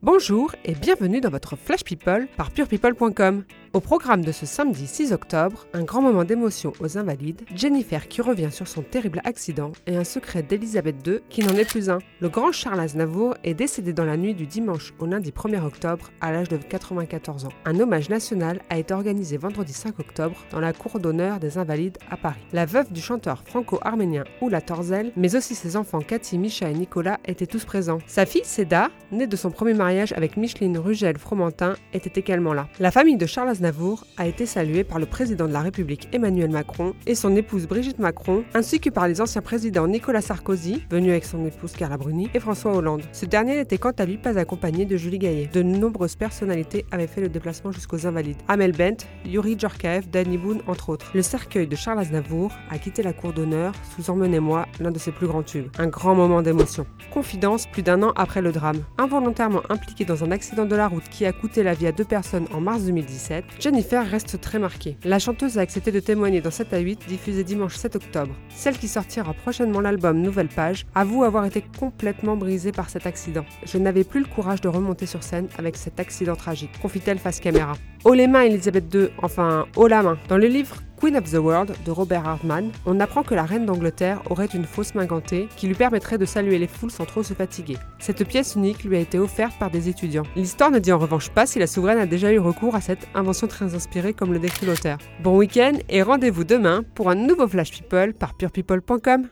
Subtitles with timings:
[0.00, 3.42] Bonjour et bienvenue dans votre Flash People par purepeople.com.
[3.74, 8.22] Au programme de ce samedi 6 octobre, un grand moment d'émotion aux Invalides, Jennifer qui
[8.22, 11.98] revient sur son terrible accident et un secret d'Elisabeth II qui n'en est plus un.
[12.20, 16.10] Le grand Charles Aznavour est décédé dans la nuit du dimanche au lundi 1er octobre
[16.22, 17.52] à l'âge de 94 ans.
[17.66, 21.98] Un hommage national a été organisé vendredi 5 octobre dans la cour d'honneur des Invalides
[22.10, 22.40] à Paris.
[22.54, 27.18] La veuve du chanteur franco-arménien Oula Torzel, mais aussi ses enfants Cathy, Micha et Nicolas
[27.26, 27.98] étaient tous présents.
[28.06, 32.66] Sa fille Seda, née de son premier mariage avec Micheline Rugel-Fromentin, était également là.
[32.80, 36.48] La famille de Charles Aznavour a été saluée par le président de la République Emmanuel
[36.48, 41.10] Macron et son épouse Brigitte Macron, ainsi que par les anciens présidents Nicolas Sarkozy, venu
[41.10, 43.02] avec son épouse Carla Bruni, et François Hollande.
[43.12, 45.50] Ce dernier n'était quant à lui pas accompagné de Julie Gaillet.
[45.52, 48.36] De nombreuses personnalités avaient fait le déplacement jusqu'aux Invalides.
[48.46, 51.10] Amel Bent, Yuri Djorkaev, Danny Boone, entre autres.
[51.12, 55.10] Le cercueil de Charles Aznavour a quitté la cour d'honneur sous Emmenez-moi, l'un de ses
[55.10, 55.66] plus grands tubes.
[55.78, 56.86] Un grand moment d'émotion.
[57.12, 58.84] Confidence plus d'un an après le drame.
[58.98, 62.04] Involontairement impliquée dans un accident de la route qui a coûté la vie à deux
[62.04, 64.96] personnes en mars 2017, Jennifer reste très marquée.
[65.04, 68.34] La chanteuse a accepté de témoigner dans 7 à 8, diffusé dimanche 7 octobre.
[68.48, 73.44] Celle qui sortira prochainement l'album Nouvelle Page avoue avoir été complètement brisée par cet accident.
[73.64, 77.40] Je n'avais plus le courage de remonter sur scène avec cet accident tragique, confie-t-elle face
[77.40, 77.74] caméra.
[78.04, 80.18] Haut les mains, Elisabeth II, enfin, haut la main.
[80.28, 83.66] Dans le livre Queen of the World de Robert Hardman, on apprend que la reine
[83.66, 87.22] d'Angleterre aurait une fausse main gantée qui lui permettrait de saluer les foules sans trop
[87.22, 87.76] se fatiguer.
[88.00, 90.24] Cette pièce unique lui a été offerte par des étudiants.
[90.34, 93.06] L'histoire ne dit en revanche pas si la souveraine a déjà eu recours à cette
[93.14, 94.98] invention très inspirée comme le décrit l'auteur.
[95.22, 99.28] Bon week-end et rendez-vous demain pour un nouveau Flash People par purepeople.com.